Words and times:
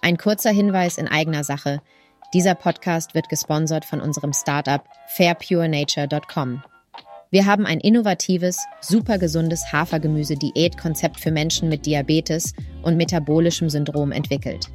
Ein 0.00 0.16
kurzer 0.16 0.50
Hinweis 0.50 0.96
in 0.96 1.08
eigener 1.08 1.44
Sache. 1.44 1.80
Dieser 2.32 2.54
Podcast 2.54 3.14
wird 3.14 3.28
gesponsert 3.28 3.84
von 3.84 4.00
unserem 4.00 4.32
Startup 4.32 4.82
fairpurenature.com. 5.08 6.62
Wir 7.30 7.44
haben 7.44 7.66
ein 7.66 7.80
innovatives, 7.80 8.64
super 8.80 9.18
gesundes 9.18 9.72
Hafergemüse-Diätkonzept 9.72 11.20
für 11.20 11.30
Menschen 11.30 11.68
mit 11.68 11.84
Diabetes 11.84 12.54
und 12.82 12.96
metabolischem 12.96 13.68
Syndrom 13.68 14.12
entwickelt. 14.12 14.68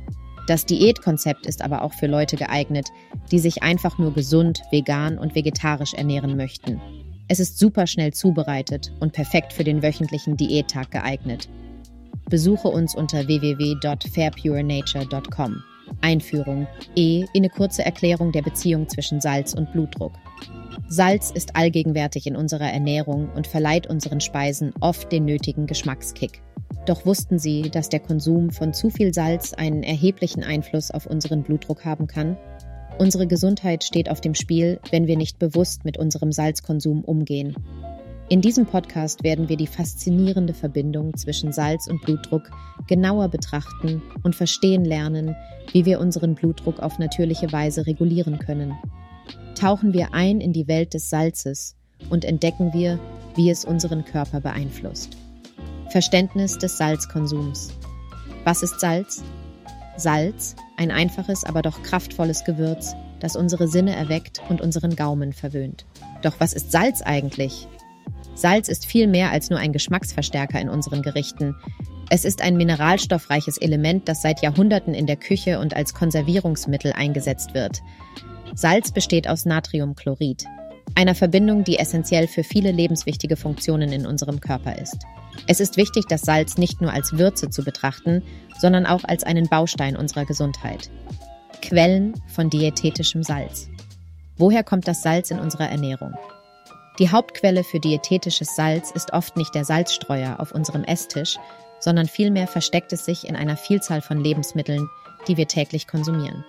Das 0.47 0.65
Diätkonzept 0.65 1.45
ist 1.45 1.61
aber 1.61 1.83
auch 1.83 1.93
für 1.93 2.07
Leute 2.07 2.35
geeignet, 2.35 2.89
die 3.31 3.39
sich 3.39 3.63
einfach 3.63 3.97
nur 3.97 4.13
gesund, 4.13 4.61
vegan 4.71 5.17
und 5.17 5.35
vegetarisch 5.35 5.93
ernähren 5.93 6.35
möchten. 6.35 6.81
Es 7.29 7.39
ist 7.39 7.57
super 7.57 7.87
schnell 7.87 8.13
zubereitet 8.13 8.91
und 8.99 9.13
perfekt 9.13 9.53
für 9.53 9.63
den 9.63 9.81
wöchentlichen 9.81 10.35
Diättag 10.35 10.91
geeignet. 10.91 11.47
Besuche 12.29 12.67
uns 12.67 12.95
unter 12.95 13.27
www.fairpurenature.com. 13.27 15.63
Einführung. 16.01 16.67
E. 16.95 17.25
Eine 17.35 17.49
kurze 17.49 17.85
Erklärung 17.85 18.31
der 18.31 18.41
Beziehung 18.41 18.89
zwischen 18.89 19.21
Salz 19.21 19.53
und 19.53 19.71
Blutdruck. 19.71 20.13
Salz 20.87 21.31
ist 21.31 21.55
allgegenwärtig 21.55 22.27
in 22.27 22.35
unserer 22.35 22.71
Ernährung 22.71 23.29
und 23.35 23.47
verleiht 23.47 23.87
unseren 23.87 24.21
Speisen 24.21 24.73
oft 24.79 25.11
den 25.11 25.25
nötigen 25.25 25.65
Geschmackskick. 25.65 26.41
Doch 26.85 27.05
wussten 27.05 27.39
Sie, 27.39 27.69
dass 27.69 27.89
der 27.89 28.01
Konsum 28.01 28.51
von 28.51 28.73
zu 28.73 28.89
viel 28.89 29.13
Salz 29.13 29.53
einen 29.53 29.83
erheblichen 29.83 30.43
Einfluss 30.43 30.91
auf 30.91 31.05
unseren 31.05 31.43
Blutdruck 31.43 31.85
haben 31.85 32.07
kann? 32.07 32.37
Unsere 32.99 33.25
Gesundheit 33.25 33.83
steht 33.83 34.09
auf 34.09 34.21
dem 34.21 34.35
Spiel, 34.35 34.79
wenn 34.91 35.07
wir 35.07 35.17
nicht 35.17 35.39
bewusst 35.39 35.85
mit 35.85 35.97
unserem 35.97 36.31
Salzkonsum 36.31 37.03
umgehen. 37.03 37.55
In 38.29 38.41
diesem 38.41 38.65
Podcast 38.65 39.23
werden 39.23 39.49
wir 39.49 39.57
die 39.57 39.67
faszinierende 39.67 40.53
Verbindung 40.53 41.15
zwischen 41.15 41.51
Salz 41.51 41.87
und 41.87 42.01
Blutdruck 42.01 42.49
genauer 42.87 43.27
betrachten 43.27 44.01
und 44.23 44.35
verstehen 44.35 44.85
lernen, 44.85 45.35
wie 45.71 45.85
wir 45.85 45.99
unseren 45.99 46.33
Blutdruck 46.33 46.79
auf 46.79 46.99
natürliche 46.99 47.51
Weise 47.51 47.85
regulieren 47.85 48.39
können. 48.39 48.77
Tauchen 49.55 49.93
wir 49.93 50.13
ein 50.13 50.39
in 50.39 50.53
die 50.53 50.67
Welt 50.67 50.93
des 50.93 51.09
Salzes 51.09 51.75
und 52.09 52.25
entdecken 52.25 52.73
wir, 52.73 52.97
wie 53.35 53.49
es 53.49 53.65
unseren 53.65 54.05
Körper 54.05 54.39
beeinflusst. 54.39 55.17
Verständnis 55.89 56.57
des 56.57 56.77
Salzkonsums. 56.77 57.71
Was 58.45 58.63
ist 58.63 58.79
Salz? 58.79 59.21
Salz, 59.97 60.55
ein 60.77 60.91
einfaches, 60.91 61.43
aber 61.43 61.61
doch 61.61 61.83
kraftvolles 61.83 62.45
Gewürz, 62.45 62.95
das 63.19 63.35
unsere 63.35 63.67
Sinne 63.67 63.95
erweckt 63.95 64.41
und 64.49 64.59
unseren 64.59 64.95
Gaumen 64.95 65.33
verwöhnt. 65.33 65.85
Doch 66.23 66.39
was 66.39 66.53
ist 66.53 66.71
Salz 66.71 67.01
eigentlich? 67.01 67.67
Salz 68.35 68.67
ist 68.67 68.85
viel 68.85 69.07
mehr 69.07 69.31
als 69.31 69.49
nur 69.49 69.59
ein 69.59 69.73
Geschmacksverstärker 69.73 70.59
in 70.59 70.69
unseren 70.69 71.01
Gerichten. 71.01 71.55
Es 72.09 72.25
ist 72.25 72.41
ein 72.41 72.57
mineralstoffreiches 72.57 73.57
Element, 73.57 74.07
das 74.07 74.21
seit 74.21 74.41
Jahrhunderten 74.41 74.93
in 74.93 75.07
der 75.07 75.15
Küche 75.15 75.59
und 75.59 75.75
als 75.75 75.93
Konservierungsmittel 75.93 76.93
eingesetzt 76.93 77.53
wird. 77.53 77.81
Salz 78.55 78.91
besteht 78.91 79.27
aus 79.27 79.45
Natriumchlorid, 79.45 80.45
einer 80.95 81.15
Verbindung, 81.15 81.63
die 81.63 81.79
essentiell 81.79 82.27
für 82.27 82.43
viele 82.43 82.71
lebenswichtige 82.71 83.35
Funktionen 83.35 83.91
in 83.91 84.05
unserem 84.05 84.39
Körper 84.39 84.77
ist. 84.77 84.97
Es 85.47 85.59
ist 85.59 85.77
wichtig, 85.77 86.05
das 86.07 86.21
Salz 86.21 86.57
nicht 86.57 86.81
nur 86.81 86.93
als 86.93 87.13
Würze 87.17 87.49
zu 87.49 87.63
betrachten, 87.63 88.21
sondern 88.59 88.85
auch 88.85 89.03
als 89.03 89.23
einen 89.23 89.47
Baustein 89.47 89.95
unserer 89.95 90.25
Gesundheit. 90.25 90.91
Quellen 91.61 92.13
von 92.27 92.49
diätetischem 92.49 93.23
Salz. 93.23 93.69
Woher 94.37 94.63
kommt 94.63 94.87
das 94.87 95.01
Salz 95.01 95.31
in 95.31 95.39
unserer 95.39 95.69
Ernährung? 95.69 96.13
Die 96.99 97.09
Hauptquelle 97.09 97.63
für 97.63 97.79
diätetisches 97.79 98.55
Salz 98.55 98.91
ist 98.91 99.13
oft 99.13 99.35
nicht 99.35 99.55
der 99.55 99.65
Salzstreuer 99.65 100.39
auf 100.39 100.51
unserem 100.51 100.83
Esstisch, 100.83 101.37
sondern 101.79 102.07
vielmehr 102.07 102.47
versteckt 102.47 102.93
es 102.93 103.03
sich 103.03 103.27
in 103.27 103.35
einer 103.35 103.57
Vielzahl 103.57 104.01
von 104.01 104.23
Lebensmitteln, 104.23 104.87
die 105.27 105.35
wir 105.35 105.47
täglich 105.47 105.87
konsumieren. 105.87 106.45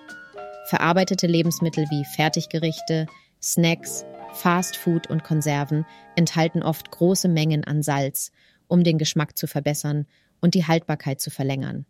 Verarbeitete 0.67 1.27
Lebensmittel 1.27 1.87
wie 1.91 2.05
Fertiggerichte, 2.05 3.07
Snacks, 3.43 4.05
Fast 4.35 4.77
Food 4.77 5.09
und 5.09 5.25
Konserven 5.25 5.87
enthalten 6.15 6.63
oft 6.63 6.91
große 6.91 7.29
Mengen 7.29 7.65
an 7.65 7.83
Salz, 7.83 8.31
um 8.69 8.85
den 8.85 8.99
Geschmack 8.99 9.39
zu 9.39 9.47
verbessern 9.47 10.07
und 10.43 10.55
die 10.55 10.67
Haltbarkeit 10.67 11.23
zu 11.23 11.31
verlängern. 11.31 11.87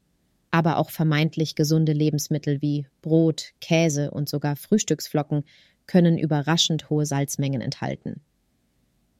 Aber 0.52 0.76
auch 0.76 0.90
vermeintlich 0.90 1.56
gesunde 1.56 1.92
Lebensmittel 1.92 2.62
wie 2.62 2.86
Brot, 3.02 3.52
Käse 3.60 4.12
und 4.12 4.28
sogar 4.28 4.54
Frühstücksflocken 4.54 5.42
können 5.86 6.18
überraschend 6.18 6.88
hohe 6.88 7.04
Salzmengen 7.04 7.60
enthalten. 7.60 8.20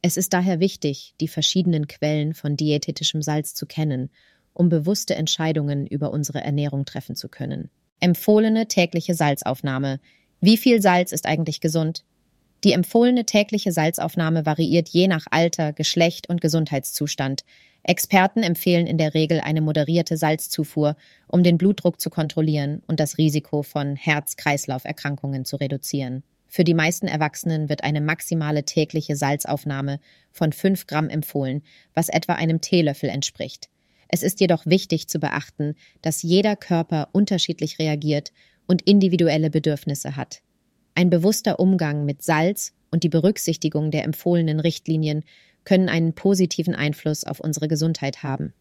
Es 0.07 0.17
ist 0.17 0.33
daher 0.33 0.59
wichtig, 0.59 1.15
die 1.19 1.27
verschiedenen 1.27 1.87
Quellen 1.87 2.35
von 2.35 2.55
diätetischem 2.55 3.23
Salz 3.23 3.55
zu 3.55 3.65
kennen, 3.65 4.11
um 4.53 4.69
bewusste 4.69 5.15
Entscheidungen 5.15 5.87
über 5.87 6.11
unsere 6.11 6.41
Ernährung 6.41 6.85
treffen 6.85 7.15
zu 7.15 7.27
können. 7.27 7.71
Empfohlene 7.99 8.67
tägliche 8.67 9.15
Salzaufnahme. 9.15 9.99
Wie 10.41 10.57
viel 10.57 10.79
Salz 10.79 11.11
ist 11.11 11.25
eigentlich 11.25 11.59
gesund? 11.59 12.05
Die 12.63 12.73
empfohlene 12.73 13.25
tägliche 13.25 13.71
Salzaufnahme 13.71 14.45
variiert 14.45 14.89
je 14.89 15.07
nach 15.07 15.25
Alter, 15.31 15.73
Geschlecht 15.73 16.29
und 16.29 16.39
Gesundheitszustand. 16.39 17.43
Experten 17.81 18.43
empfehlen 18.43 18.85
in 18.85 18.99
der 18.99 19.15
Regel 19.15 19.39
eine 19.39 19.61
moderierte 19.61 20.17
Salzzufuhr, 20.17 20.97
um 21.27 21.41
den 21.41 21.57
Blutdruck 21.57 21.99
zu 21.99 22.11
kontrollieren 22.11 22.83
und 22.85 22.99
das 22.99 23.17
Risiko 23.17 23.63
von 23.63 23.95
Herz-Kreislauf-Erkrankungen 23.95 25.45
zu 25.45 25.55
reduzieren. 25.55 26.21
Für 26.55 26.63
die 26.63 26.73
meisten 26.73 27.09
Erwachsenen 27.09 27.67
wird 27.67 27.83
eine 27.83 27.99
maximale 27.99 28.63
tägliche 28.63 29.17
Salzaufnahme 29.17 29.99
von 30.31 30.53
5 30.53 30.87
Gramm 30.87 31.09
empfohlen, 31.09 31.63
was 31.93 32.07
etwa 32.07 32.35
einem 32.35 32.61
Teelöffel 32.61 33.09
entspricht. 33.09 33.67
Es 34.07 34.23
ist 34.23 34.39
jedoch 34.39 34.65
wichtig 34.65 35.09
zu 35.09 35.19
beachten, 35.19 35.75
dass 36.01 36.23
jeder 36.23 36.55
Körper 36.55 37.09
unterschiedlich 37.11 37.77
reagiert 37.77 38.31
und 38.67 38.83
individuelle 38.83 39.49
Bedürfnisse 39.49 40.15
hat. 40.15 40.43
Ein 40.93 41.09
bewusster 41.09 41.59
Umgang 41.59 42.05
mit 42.05 42.23
Salz 42.23 42.71
und 42.89 43.03
die 43.03 43.09
Berücksichtigung 43.09 43.91
der 43.91 44.05
empfohlenen 44.05 44.61
Richtlinien 44.61 45.25
können 45.65 45.89
einen 45.89 46.13
positiven 46.13 46.73
Einfluss 46.73 47.25
auf 47.25 47.41
unsere 47.41 47.67
Gesundheit 47.67 48.23
haben. 48.23 48.53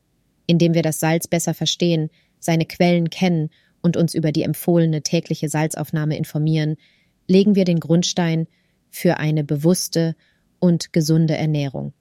Indem 0.48 0.74
wir 0.74 0.82
das 0.82 0.98
Salz 0.98 1.28
besser 1.28 1.54
verstehen, 1.54 2.10
seine 2.40 2.66
Quellen 2.66 3.08
kennen 3.08 3.50
und 3.82 3.96
uns 3.96 4.14
über 4.14 4.32
die 4.32 4.42
empfohlene 4.42 5.02
tägliche 5.02 5.48
Salzaufnahme 5.48 6.16
informieren, 6.16 6.74
legen 7.26 7.54
wir 7.54 7.64
den 7.64 7.80
Grundstein 7.80 8.46
für 8.90 9.18
eine 9.18 9.44
bewusste 9.44 10.14
und 10.58 10.92
gesunde 10.92 11.36
Ernährung. 11.36 11.92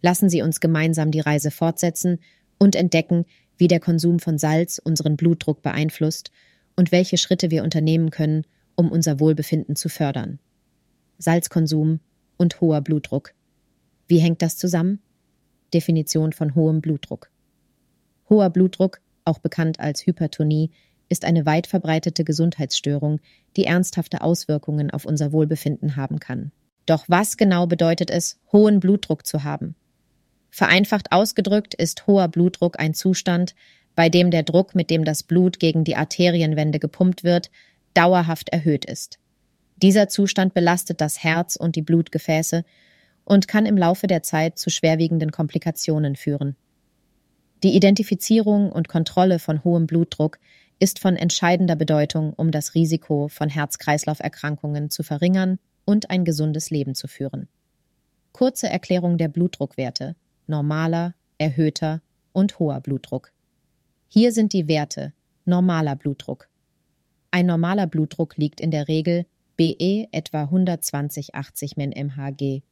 Lassen 0.00 0.28
Sie 0.28 0.42
uns 0.42 0.60
gemeinsam 0.60 1.10
die 1.10 1.20
Reise 1.20 1.50
fortsetzen 1.50 2.18
und 2.58 2.76
entdecken, 2.76 3.24
wie 3.56 3.68
der 3.68 3.80
Konsum 3.80 4.20
von 4.20 4.38
Salz 4.38 4.78
unseren 4.78 5.16
Blutdruck 5.16 5.62
beeinflusst 5.62 6.30
und 6.76 6.92
welche 6.92 7.18
Schritte 7.18 7.50
wir 7.50 7.64
unternehmen 7.64 8.10
können, 8.10 8.44
um 8.76 8.90
unser 8.90 9.18
Wohlbefinden 9.18 9.74
zu 9.74 9.88
fördern. 9.88 10.38
Salzkonsum 11.18 12.00
und 12.36 12.60
hoher 12.60 12.80
Blutdruck. 12.80 13.34
Wie 14.06 14.18
hängt 14.18 14.40
das 14.40 14.56
zusammen? 14.56 15.00
Definition 15.74 16.32
von 16.32 16.54
hohem 16.54 16.80
Blutdruck. 16.80 17.30
Hoher 18.30 18.50
Blutdruck, 18.50 19.00
auch 19.24 19.38
bekannt 19.38 19.80
als 19.80 20.06
Hypertonie, 20.06 20.70
ist 21.08 21.24
eine 21.24 21.46
weit 21.46 21.66
verbreitete 21.66 22.24
Gesundheitsstörung, 22.24 23.20
die 23.56 23.64
ernsthafte 23.64 24.20
Auswirkungen 24.20 24.90
auf 24.90 25.04
unser 25.04 25.32
Wohlbefinden 25.32 25.96
haben 25.96 26.18
kann. 26.18 26.52
Doch 26.86 27.04
was 27.08 27.36
genau 27.36 27.66
bedeutet 27.66 28.10
es, 28.10 28.38
hohen 28.52 28.80
Blutdruck 28.80 29.26
zu 29.26 29.44
haben? 29.44 29.74
Vereinfacht 30.50 31.12
ausgedrückt 31.12 31.74
ist 31.74 32.06
hoher 32.06 32.28
Blutdruck 32.28 32.80
ein 32.80 32.94
Zustand, 32.94 33.54
bei 33.94 34.08
dem 34.08 34.30
der 34.30 34.42
Druck, 34.42 34.74
mit 34.74 34.90
dem 34.90 35.04
das 35.04 35.22
Blut 35.22 35.58
gegen 35.58 35.84
die 35.84 35.96
Arterienwände 35.96 36.78
gepumpt 36.78 37.24
wird, 37.24 37.50
dauerhaft 37.94 38.48
erhöht 38.50 38.84
ist. 38.84 39.18
Dieser 39.76 40.08
Zustand 40.08 40.54
belastet 40.54 41.00
das 41.00 41.22
Herz 41.22 41.56
und 41.56 41.76
die 41.76 41.82
Blutgefäße 41.82 42.64
und 43.24 43.48
kann 43.48 43.66
im 43.66 43.76
Laufe 43.76 44.06
der 44.06 44.22
Zeit 44.22 44.58
zu 44.58 44.70
schwerwiegenden 44.70 45.30
Komplikationen 45.30 46.16
führen. 46.16 46.56
Die 47.62 47.74
Identifizierung 47.74 48.70
und 48.70 48.88
Kontrolle 48.88 49.38
von 49.38 49.64
hohem 49.64 49.86
Blutdruck 49.86 50.38
ist 50.78 50.98
von 50.98 51.16
entscheidender 51.16 51.76
Bedeutung, 51.76 52.32
um 52.34 52.50
das 52.50 52.74
Risiko 52.74 53.28
von 53.28 53.48
Herz-Kreislauf-Erkrankungen 53.48 54.90
zu 54.90 55.02
verringern 55.02 55.58
und 55.84 56.10
ein 56.10 56.24
gesundes 56.24 56.70
Leben 56.70 56.94
zu 56.94 57.08
führen. 57.08 57.48
Kurze 58.32 58.68
Erklärung 58.68 59.18
der 59.18 59.28
Blutdruckwerte: 59.28 60.16
normaler, 60.46 61.14
erhöhter 61.38 62.02
und 62.32 62.58
hoher 62.58 62.80
Blutdruck. 62.80 63.32
Hier 64.08 64.32
sind 64.32 64.52
die 64.52 64.68
Werte: 64.68 65.12
normaler 65.44 65.96
Blutdruck 65.96 66.48
ein 67.30 67.46
normaler 67.46 67.86
Blutdruck 67.86 68.36
liegt 68.36 68.60
in 68.60 68.70
der 68.70 68.88
Regel 68.88 69.26
BE 69.56 70.08
etwa 70.12 70.44
120-80 70.44 71.74
mmHg. 71.76 72.62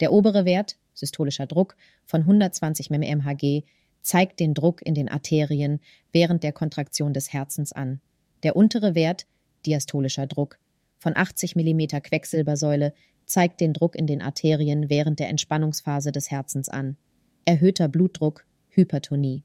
Der 0.00 0.12
obere 0.12 0.44
Wert, 0.44 0.76
systolischer 0.92 1.46
Druck, 1.46 1.76
von 2.04 2.22
120 2.22 2.90
mmHg 2.90 3.64
zeigt 4.02 4.40
den 4.40 4.54
Druck 4.54 4.84
in 4.84 4.94
den 4.94 5.08
Arterien 5.08 5.80
während 6.12 6.42
der 6.42 6.52
Kontraktion 6.52 7.12
des 7.12 7.32
Herzens 7.32 7.72
an. 7.72 8.00
Der 8.42 8.56
untere 8.56 8.94
Wert, 8.94 9.26
diastolischer 9.64 10.26
Druck, 10.26 10.58
von 10.98 11.16
80 11.16 11.56
mm 11.56 12.00
Quecksilbersäule 12.02 12.92
zeigt 13.26 13.60
den 13.60 13.72
Druck 13.72 13.96
in 13.96 14.06
den 14.06 14.22
Arterien 14.22 14.90
während 14.90 15.18
der 15.18 15.28
Entspannungsphase 15.28 16.12
des 16.12 16.30
Herzens 16.30 16.68
an. 16.68 16.96
Erhöhter 17.44 17.88
Blutdruck, 17.88 18.44
Hypertonie. 18.68 19.42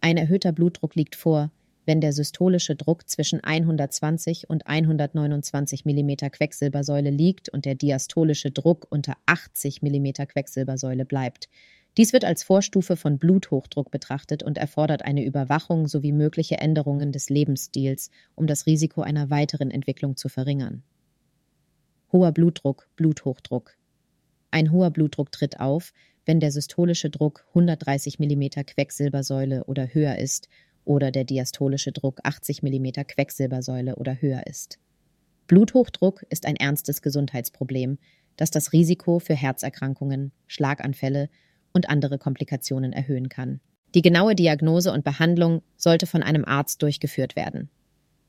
Ein 0.00 0.16
erhöhter 0.16 0.52
Blutdruck 0.52 0.94
liegt 0.94 1.16
vor, 1.16 1.50
wenn 1.86 2.00
der 2.00 2.12
systolische 2.12 2.76
Druck 2.76 3.08
zwischen 3.08 3.42
120 3.42 4.50
und 4.50 4.66
129 4.66 5.84
mm 5.84 6.30
Quecksilbersäule 6.30 7.10
liegt 7.10 7.48
und 7.48 7.64
der 7.64 7.76
diastolische 7.76 8.50
Druck 8.50 8.86
unter 8.90 9.14
80 9.26 9.82
mm 9.82 10.12
Quecksilbersäule 10.28 11.04
bleibt. 11.04 11.48
Dies 11.96 12.12
wird 12.12 12.26
als 12.26 12.42
Vorstufe 12.42 12.96
von 12.96 13.18
Bluthochdruck 13.18 13.90
betrachtet 13.90 14.42
und 14.42 14.58
erfordert 14.58 15.02
eine 15.02 15.24
Überwachung 15.24 15.88
sowie 15.88 16.12
mögliche 16.12 16.58
Änderungen 16.58 17.10
des 17.10 17.30
Lebensstils, 17.30 18.10
um 18.34 18.46
das 18.46 18.66
Risiko 18.66 19.00
einer 19.00 19.30
weiteren 19.30 19.70
Entwicklung 19.70 20.16
zu 20.16 20.28
verringern. 20.28 20.82
Hoher 22.12 22.32
Blutdruck, 22.32 22.88
Bluthochdruck. 22.96 23.76
Ein 24.50 24.72
hoher 24.72 24.90
Blutdruck 24.90 25.32
tritt 25.32 25.58
auf, 25.58 25.92
wenn 26.26 26.38
der 26.38 26.52
systolische 26.52 27.08
Druck 27.08 27.46
130 27.48 28.18
mm 28.18 28.64
Quecksilbersäule 28.66 29.64
oder 29.64 29.94
höher 29.94 30.18
ist 30.18 30.48
oder 30.84 31.10
der 31.10 31.24
diastolische 31.24 31.92
Druck 31.92 32.20
80 32.22 32.62
mm 32.62 33.06
Quecksilbersäule 33.08 33.96
oder 33.96 34.20
höher 34.20 34.46
ist. 34.46 34.78
Bluthochdruck 35.46 36.24
ist 36.28 36.46
ein 36.46 36.56
ernstes 36.56 37.00
Gesundheitsproblem, 37.00 37.98
das 38.36 38.50
das 38.50 38.72
Risiko 38.72 39.18
für 39.18 39.34
Herzerkrankungen, 39.34 40.32
Schlaganfälle 40.46 41.30
und 41.76 41.88
andere 41.88 42.18
Komplikationen 42.18 42.92
erhöhen 42.92 43.28
kann. 43.28 43.60
Die 43.94 44.02
genaue 44.02 44.34
Diagnose 44.34 44.92
und 44.92 45.04
Behandlung 45.04 45.62
sollte 45.76 46.06
von 46.06 46.22
einem 46.22 46.44
Arzt 46.44 46.82
durchgeführt 46.82 47.36
werden. 47.36 47.70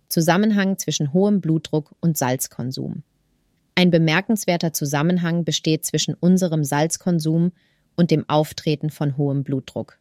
Zusammenhang 0.07 0.77
zwischen 0.77 1.13
hohem 1.13 1.41
Blutdruck 1.41 1.95
und 1.99 2.17
Salzkonsum. 2.17 3.03
Ein 3.73 3.89
bemerkenswerter 3.89 4.73
Zusammenhang 4.73 5.43
besteht 5.43 5.85
zwischen 5.85 6.13
unserem 6.13 6.63
Salzkonsum 6.63 7.51
und 7.95 8.11
dem 8.11 8.27
Auftreten 8.29 8.89
von 8.89 9.17
hohem 9.17 9.43
Blutdruck. 9.43 9.97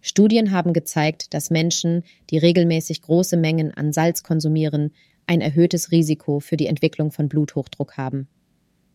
Studien 0.00 0.50
haben 0.50 0.72
gezeigt, 0.72 1.32
dass 1.32 1.50
Menschen, 1.50 2.02
die 2.30 2.38
regelmäßig 2.38 3.00
große 3.02 3.36
Mengen 3.36 3.72
an 3.72 3.92
Salz 3.92 4.22
konsumieren, 4.22 4.92
ein 5.26 5.40
erhöhtes 5.40 5.90
Risiko 5.92 6.40
für 6.40 6.56
die 6.56 6.66
Entwicklung 6.66 7.10
von 7.10 7.28
Bluthochdruck 7.28 7.96
haben. 7.96 8.28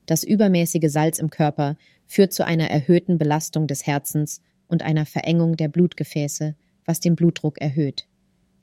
Das 0.09 0.23
übermäßige 0.23 0.89
Salz 0.89 1.19
im 1.19 1.29
Körper 1.29 1.77
führt 2.07 2.33
zu 2.33 2.44
einer 2.44 2.67
erhöhten 2.67 3.19
Belastung 3.19 3.67
des 3.67 3.85
Herzens 3.85 4.41
und 4.67 4.81
einer 4.81 5.06
Verengung 5.06 5.56
der 5.56 5.67
Blutgefäße, 5.67 6.56
was 6.83 7.00
den 7.00 7.15
Blutdruck 7.15 7.61
erhöht. 7.61 8.07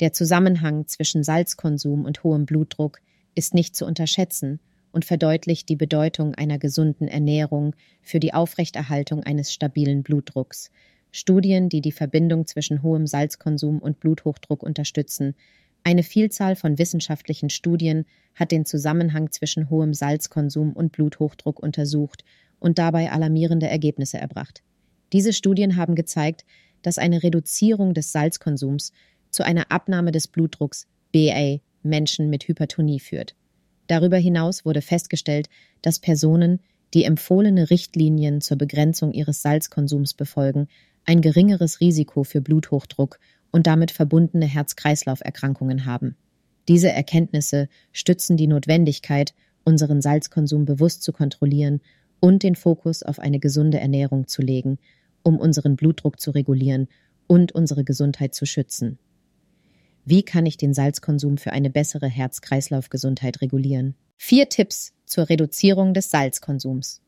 Der 0.01 0.13
Zusammenhang 0.13 0.89
zwischen 0.89 1.23
Salzkonsum 1.23 2.05
und 2.05 2.25
hohem 2.25 2.47
Blutdruck 2.47 2.99
ist 3.37 3.55
nicht 3.55 3.77
zu 3.77 3.87
unterschätzen 3.87 4.59
und 4.91 5.05
verdeutlicht 5.05 5.69
die 5.69 5.77
Bedeutung 5.77 6.35
einer 6.35 6.59
gesunden 6.59 7.07
Ernährung 7.07 7.77
für 8.03 8.19
die 8.19 8.35
Aufrechterhaltung 8.35 9.23
eines 9.23 9.53
stabilen 9.53 10.03
Blutdrucks. 10.03 10.73
Studien, 11.13 11.69
die 11.69 11.81
die 11.81 11.93
Verbindung 11.93 12.49
zwischen 12.49 12.83
hohem 12.83 13.07
Salzkonsum 13.07 13.79
und 13.79 14.01
Bluthochdruck 14.01 14.65
unterstützen. 14.65 15.37
Eine 15.87 16.03
Vielzahl 16.03 16.57
von 16.57 16.79
wissenschaftlichen 16.79 17.49
Studien 17.49 18.07
hat 18.35 18.51
den 18.51 18.65
Zusammenhang 18.65 19.31
zwischen 19.31 19.71
hohem 19.71 19.95
Salzkonsum 19.95 20.73
und 20.73 20.91
Bluthochdruck 20.91 21.61
untersucht 21.61 22.25
und 22.59 22.81
dabei 22.81 23.13
alarmierende 23.13 23.69
Ergebnisse 23.69 24.19
erbracht. 24.19 24.65
Diese 25.13 25.33
Studien 25.33 25.77
haben 25.77 25.95
gezeigt, 25.95 26.45
dass 26.83 26.99
eine 26.99 27.23
Reduzierung 27.23 27.95
des 27.95 28.11
Salzkonsums 28.11 28.91
zu 29.31 29.45
einer 29.45 29.71
Abnahme 29.71 30.11
des 30.11 30.27
Blutdrucks 30.27 30.89
BA 31.13 31.59
Menschen 31.85 32.31
mit 32.31 32.49
Hypertonie 32.49 32.99
führt. 32.99 33.37
Darüber 33.87 34.17
hinaus 34.17 34.65
wurde 34.65 34.83
festgestellt, 34.83 35.49
dass 35.83 36.01
Personen, 36.01 36.59
die 36.95 37.05
empfohlene 37.05 37.71
Richtlinien 37.71 38.41
zur 38.41 38.59
Begrenzung 38.59 39.13
ihres 39.13 39.41
Salzkonsums 39.41 40.15
befolgen, 40.15 40.67
ein 41.05 41.21
geringeres 41.21 41.79
Risiko 41.79 42.25
für 42.25 42.41
Bluthochdruck 42.41 43.21
und 43.57 43.67
damit 43.67 43.91
verbundene 43.91 44.45
Herz-Kreislauf-Erkrankungen 44.45 45.87
haben. 45.87 46.15
Diese 46.69 46.93
Erkenntnisse 46.93 47.71
stützen 47.91 48.37
die 48.37 48.49
Notwendigkeit, 48.49 49.33
unseren 49.65 50.03
Salzkonsum 50.03 50.67
bewusst 50.67 51.03
zu 51.03 51.11
kontrollieren 51.11 51.81
und 52.21 52.43
den 52.43 52.55
Fokus 52.55 53.03
auf 53.03 53.19
eine 53.19 53.39
gesunde 53.39 53.81
Ernährung 53.81 54.27
zu 54.27 54.43
legen, 54.43 54.79
um 55.23 55.39
unseren 55.39 55.75
Blutdruck 55.75 56.21
zu 56.21 56.33
regulieren 56.33 56.89
und 57.29 57.53
unsere 57.53 57.83
Gesundheit 57.83 58.35
zu 58.35 58.45
schützen. 58.45 58.99
Wie 60.05 60.23
kann 60.23 60.45
ich 60.45 60.59
den 60.59 60.75
Salzkonsum 60.75 61.39
für 61.39 61.53
eine 61.53 61.71
bessere 61.71 62.09
Herz-Kreislauf-Gesundheit 62.09 63.41
regulieren? 63.41 63.95
Vier 64.19 64.51
Tipps 64.51 64.93
zur 65.07 65.31
Reduzierung 65.31 65.95
des 65.95 66.11
Salzkonsums. 66.11 67.01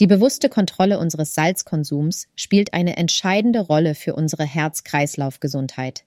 Die 0.00 0.06
bewusste 0.06 0.48
Kontrolle 0.48 0.98
unseres 0.98 1.34
Salzkonsums 1.34 2.28
spielt 2.36 2.72
eine 2.72 2.96
entscheidende 2.96 3.60
Rolle 3.60 3.94
für 3.94 4.14
unsere 4.14 4.44
Herz-Kreislauf-Gesundheit. 4.44 6.04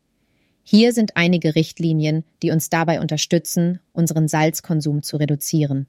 Hier 0.63 0.93
sind 0.93 1.17
einige 1.17 1.55
Richtlinien, 1.55 2.23
die 2.41 2.51
uns 2.51 2.69
dabei 2.69 3.01
unterstützen, 3.01 3.79
unseren 3.91 4.27
Salzkonsum 4.27 5.03
zu 5.03 5.17
reduzieren. 5.17 5.87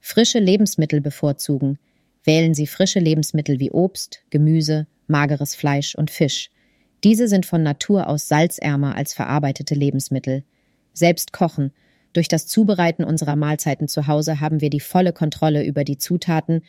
Frische 0.00 0.38
Lebensmittel 0.38 1.00
bevorzugen. 1.00 1.78
Wählen 2.24 2.54
Sie 2.54 2.66
frische 2.66 3.00
Lebensmittel 3.00 3.58
wie 3.60 3.70
Obst, 3.70 4.22
Gemüse, 4.30 4.86
mageres 5.06 5.54
Fleisch 5.54 5.94
und 5.94 6.10
Fisch– 6.10 6.50
diese 7.04 7.26
sind 7.26 7.46
von 7.46 7.62
Natur 7.62 8.08
aus 8.08 8.28
salzärmer 8.28 8.94
als 8.94 9.12
verarbeitete 9.12 9.74
Lebensmittel. 9.74 10.44
Selbst 10.92 11.32
kochen. 11.32 11.72
Durch 12.12 12.28
das 12.28 12.46
Zubereiten 12.46 13.04
unserer 13.04 13.36
Mahlzeiten 13.36 13.88
zu 13.88 14.06
Hause 14.06 14.40
haben 14.40 14.60
wir 14.60 14.70
die 14.70 14.80
volle 14.80 15.12
Kontrolle 15.12 15.64
über 15.64 15.82
die 15.82 15.98
Zutaten 15.98 16.62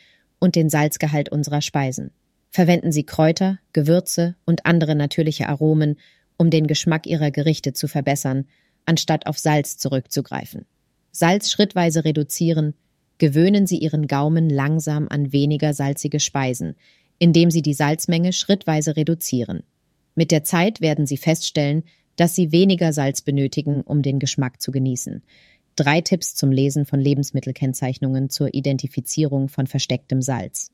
und 0.43 0.57
den 0.57 0.69
Salzgehalt 0.69 1.29
unserer 1.29 1.61
Speisen. 1.61 2.11
Verwenden 2.49 2.91
Sie 2.91 3.05
Kräuter, 3.05 3.59
Gewürze 3.71 4.35
und 4.43 4.65
andere 4.65 4.93
natürliche 4.93 5.47
Aromen, 5.47 5.95
um 6.35 6.49
den 6.49 6.67
Geschmack 6.67 7.07
Ihrer 7.07 7.31
Gerichte 7.31 7.71
zu 7.71 7.87
verbessern, 7.87 8.43
anstatt 8.85 9.25
auf 9.25 9.39
Salz 9.39 9.77
zurückzugreifen. 9.77 10.65
Salz 11.11 11.49
schrittweise 11.49 12.03
reduzieren, 12.03 12.73
gewöhnen 13.19 13.67
Sie 13.67 13.77
Ihren 13.77 14.05
Gaumen 14.07 14.49
langsam 14.49 15.07
an 15.07 15.31
weniger 15.31 15.73
salzige 15.73 16.19
Speisen, 16.19 16.75
indem 17.19 17.49
Sie 17.49 17.61
die 17.61 17.73
Salzmenge 17.73 18.33
schrittweise 18.33 18.97
reduzieren. 18.97 19.63
Mit 20.13 20.29
der 20.29 20.43
Zeit 20.43 20.81
werden 20.81 21.07
Sie 21.07 21.15
feststellen, 21.15 21.83
dass 22.17 22.35
Sie 22.35 22.51
weniger 22.51 22.91
Salz 22.91 23.21
benötigen, 23.21 23.79
um 23.79 24.01
den 24.01 24.19
Geschmack 24.19 24.61
zu 24.61 24.71
genießen. 24.71 25.23
Drei 25.75 26.01
Tipps 26.01 26.35
zum 26.35 26.51
Lesen 26.51 26.85
von 26.85 26.99
Lebensmittelkennzeichnungen 26.99 28.29
zur 28.29 28.53
Identifizierung 28.53 29.49
von 29.49 29.65
verstecktem 29.65 30.21
Salz. 30.21 30.69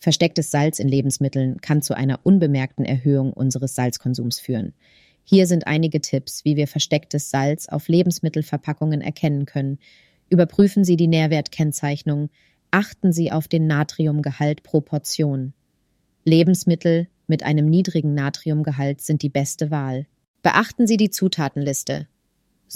Verstecktes 0.00 0.50
Salz 0.50 0.80
in 0.80 0.88
Lebensmitteln 0.88 1.60
kann 1.60 1.80
zu 1.80 1.94
einer 1.94 2.18
unbemerkten 2.24 2.84
Erhöhung 2.84 3.32
unseres 3.32 3.76
Salzkonsums 3.76 4.40
führen. 4.40 4.74
Hier 5.22 5.46
sind 5.46 5.68
einige 5.68 6.00
Tipps, 6.00 6.44
wie 6.44 6.56
wir 6.56 6.66
verstecktes 6.66 7.30
Salz 7.30 7.68
auf 7.68 7.86
Lebensmittelverpackungen 7.88 9.00
erkennen 9.00 9.46
können. 9.46 9.78
Überprüfen 10.28 10.84
Sie 10.84 10.96
die 10.96 11.06
Nährwertkennzeichnung, 11.06 12.30
achten 12.72 13.12
Sie 13.12 13.30
auf 13.30 13.46
den 13.46 13.68
Natriumgehalt 13.68 14.64
pro 14.64 14.80
Portion. 14.80 15.54
Lebensmittel, 16.24 17.06
mit 17.28 17.44
einem 17.44 17.66
niedrigen 17.66 18.12
Natriumgehalt 18.12 19.00
sind 19.00 19.22
die 19.22 19.30
beste 19.30 19.70
Wahl. 19.70 20.06
Beachten 20.42 20.86
Sie 20.86 20.96
die 20.96 21.10
Zutatenliste. 21.10 22.08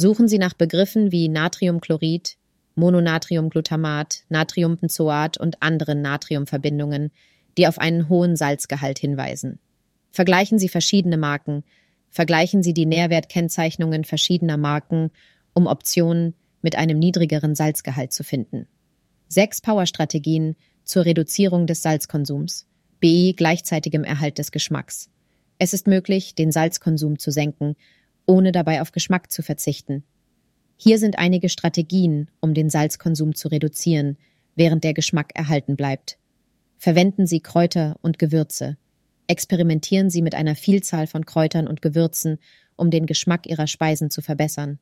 Suchen 0.00 0.28
Sie 0.28 0.38
nach 0.38 0.55
Begriffen 0.55 1.11
wie 1.11 1.28
Natriumchlorid, 1.28 2.37
Mononatriumglutamat, 2.76 4.23
Natriumbenzoat 4.28 5.38
und 5.38 5.61
anderen 5.61 6.02
Natriumverbindungen, 6.02 7.11
die 7.57 7.67
auf 7.67 7.81
einen 7.81 8.09
hohen 8.09 8.37
Salzgehalt 8.37 9.00
hinweisen. 9.00 9.59
Vergleichen 10.12 10.61
Sie 10.61 10.69
verschiedene 10.69 11.17
Marken. 11.17 11.64
Vergleichen 12.11 12.62
Sie 12.62 12.75
die 12.75 12.87
Nährwertkennzeichnungen 12.87 14.05
verschiedener 14.05 14.57
Marken, 14.57 15.11
um 15.52 15.67
Optionen 15.67 16.35
mit 16.62 16.76
einem 16.76 17.00
niedrigeren 17.00 17.57
Salzgehalt 17.57 18.12
zu 18.12 18.23
finden. 18.23 18.69
Sechs 19.26 19.61
Powerstrategien 19.61 20.55
zur 20.85 21.07
Reduzierung 21.07 21.67
des 21.67 21.83
Salzkonsums. 21.83 22.69
B 23.00 23.33
gleichzeitigem 23.33 24.05
Erhalt 24.05 24.38
des 24.38 24.52
Geschmacks. 24.52 25.11
Es 25.59 25.75
ist 25.75 25.88
möglich, 25.88 26.37
den 26.37 26.52
Salzkonsum 26.52 27.19
zu 27.19 27.33
senken, 27.33 27.75
ohne 28.29 28.53
dabei 28.53 28.81
auf 28.81 28.93
Geschmack 28.93 29.33
zu 29.33 29.43
verzichten. 29.43 30.05
Hier 30.77 30.99
sind 30.99 31.19
einige 31.19 31.49
Strategien, 31.49 32.31
um 32.41 32.55
den 32.55 32.71
Salzkonsum 32.71 33.35
zu 33.35 33.49
reduzieren, 33.49 34.17
während 34.55 34.85
der 34.85 34.95
Geschmack 34.95 35.33
erhalten 35.35 35.75
bleibt. 35.75 36.19
Verwenden 36.77 37.27
Sie 37.27 37.41
Kräuter 37.41 37.97
und 38.03 38.21
Gewürze. 38.21 38.77
Experimentieren 39.27 40.11
Sie 40.11 40.23
mit 40.23 40.35
einer 40.35 40.55
Vielzahl 40.55 41.09
von 41.09 41.27
Kräutern 41.27 41.67
und 41.67 41.83
Gewürzen, 41.83 42.39
um 42.77 42.91
den 42.91 43.07
Geschmack 43.07 43.47
Ihrer 43.47 43.67
Speisen 43.67 44.11
zu 44.11 44.23
verbessern. 44.23 44.79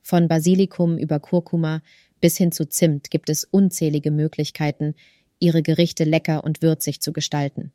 Von 0.00 0.28
Basilikum 0.28 0.96
über 0.96 1.20
Kurkuma 1.20 1.82
bis 2.20 2.38
hin 2.38 2.52
zu 2.52 2.66
Zimt 2.66 3.10
gibt 3.10 3.28
es 3.28 3.44
unzählige 3.44 4.10
Möglichkeiten, 4.10 4.94
ihre 5.40 5.62
Gerichte 5.62 6.04
lecker 6.04 6.42
und 6.42 6.62
würzig 6.62 7.02
zu 7.02 7.12
gestalten. 7.12 7.70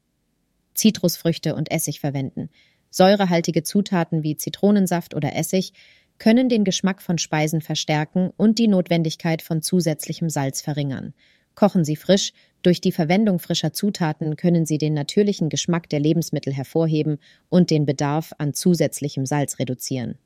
Zitrusfrüchte 0.73 1.53
und 1.53 1.69
Essig 1.69 1.99
verwenden. 1.99 2.49
Säurehaltige 2.89 3.63
Zutaten 3.63 4.23
wie 4.23 4.35
Zitronensaft 4.35 5.13
oder 5.15 5.35
Essig 5.35 5.73
können 6.17 6.49
den 6.49 6.63
Geschmack 6.63 7.01
von 7.01 7.17
Speisen 7.17 7.61
verstärken 7.61 8.31
und 8.35 8.59
die 8.59 8.67
Notwendigkeit 8.67 9.41
von 9.41 9.61
zusätzlichem 9.61 10.29
Salz 10.29 10.61
verringern. 10.61 11.13
Kochen 11.55 11.83
Sie 11.85 11.95
frisch, 11.95 12.33
durch 12.61 12.81
die 12.81 12.91
Verwendung 12.91 13.39
frischer 13.39 13.73
Zutaten 13.73 14.35
können 14.35 14.65
Sie 14.65 14.77
den 14.77 14.93
natürlichen 14.93 15.49
Geschmack 15.49 15.89
der 15.89 15.99
Lebensmittel 15.99 16.53
hervorheben 16.53 17.19
und 17.47 17.69
den 17.69 17.85
Bedarf 17.85 18.33
an 18.37 18.53
zusätzlichem 18.53 19.25
Salz 19.25 19.59
reduzieren. 19.59 20.17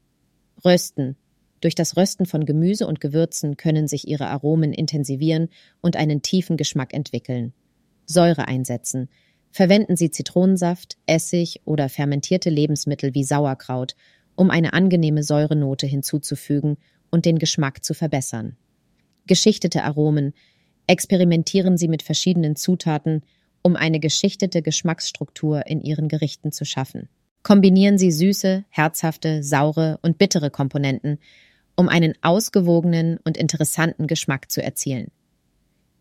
Rösten. 0.65 1.15
Durch 1.62 1.75
das 1.75 1.96
Rösten 1.96 2.25
von 2.25 2.46
Gemüse 2.46 2.88
und 2.88 3.00
Gewürzen 3.00 3.55
können 3.55 3.88
sich 3.88 4.08
ihre 4.08 4.27
Aromen 4.27 4.74
intensivieren 4.74 5.50
und 5.82 5.96
einen 5.96 6.22
tiefen 6.22 6.58
Geschmack 6.58 6.93
entwickeln. 6.93 7.53
Säure 8.05 8.48
einsetzen. 8.48 9.10
Verwenden 9.53 9.95
Sie 9.95 10.10
Zitronensaft, 10.10 10.98
Essig 11.05 11.62
oder 11.63 11.88
fermentierte 11.88 12.50
Lebensmittel 12.50 13.13
wie 13.13 13.24
Sauerkraut, 13.24 13.95
um 14.36 14.50
eine 14.50 14.74
angenehme 14.74 15.22
Säurenote 15.22 15.86
hinzuzufügen 15.86 16.77
und 17.12 17.25
den 17.25 17.38
Geschmack 17.38 17.86
zu 17.86 17.93
verbessern. 17.93 18.57
Geschichtete 19.27 19.83
Aromen. 19.83 20.33
Experimentieren 20.88 21.77
Sie 21.77 21.88
mit 21.88 22.01
verschiedenen 22.01 22.55
Zutaten, 22.55 23.22
um 23.62 23.75
eine 23.75 24.00
geschichtete 24.00 24.63
Geschmacksstruktur 24.63 25.67
in 25.67 25.81
Ihren 25.81 26.07
Gerichten 26.07 26.51
zu 26.51 26.65
schaffen. 26.65 27.07
Kombinieren 27.43 28.00
Sie 28.00 28.12
süße, 28.12 28.65
herzhafte, 28.69 29.43
saure 29.43 30.00
und 30.01 30.17
bittere 30.17 30.50
Komponenten, 30.50 31.19
um 31.75 31.89
einen 31.89 32.15
ausgewogenen 32.24 33.19
und 33.24 33.38
interessanten 33.38 34.07
Geschmack 34.07 34.50
zu 34.50 34.63
erzielen. 34.63 35.12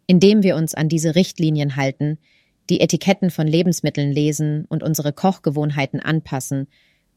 Indem 0.06 0.42
wir 0.42 0.56
uns 0.56 0.72
an 0.72 0.88
diese 0.88 1.14
Richtlinien 1.14 1.76
halten, 1.76 2.16
die 2.72 2.80
Etiketten 2.80 3.30
von 3.30 3.46
Lebensmitteln 3.46 4.10
lesen 4.10 4.64
und 4.64 4.82
unsere 4.82 5.12
Kochgewohnheiten 5.12 6.00
anpassen, 6.00 6.68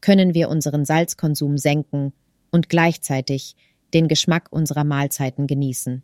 können 0.02 0.34
wir 0.34 0.50
unseren 0.50 0.84
Salzkonsum 0.84 1.56
senken 1.56 2.12
und 2.50 2.68
gleichzeitig 2.68 3.56
den 3.94 4.06
Geschmack 4.06 4.48
unserer 4.50 4.84
Mahlzeiten 4.84 5.46
genießen. 5.46 6.02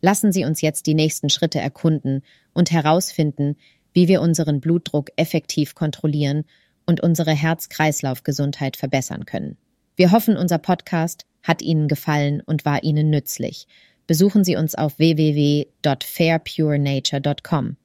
Lassen 0.00 0.32
Sie 0.32 0.44
uns 0.44 0.62
jetzt 0.62 0.88
die 0.88 0.94
nächsten 0.94 1.30
Schritte 1.30 1.60
erkunden 1.60 2.24
und 2.52 2.72
herausfinden, 2.72 3.54
wie 3.92 4.08
wir 4.08 4.20
unseren 4.20 4.60
Blutdruck 4.60 5.12
effektiv 5.14 5.76
kontrollieren 5.76 6.42
und 6.86 7.00
unsere 7.00 7.30
Herz-Kreislauf-Gesundheit 7.30 8.76
verbessern 8.76 9.26
können. 9.26 9.58
Wir 9.94 10.10
hoffen, 10.10 10.36
unser 10.36 10.58
Podcast 10.58 11.24
hat 11.44 11.62
Ihnen 11.62 11.86
gefallen 11.86 12.42
und 12.44 12.64
war 12.64 12.82
Ihnen 12.82 13.10
nützlich. 13.10 13.68
Besuchen 14.08 14.42
Sie 14.42 14.56
uns 14.56 14.74
auf 14.74 14.98
www.fairpurenature.com. 14.98 17.76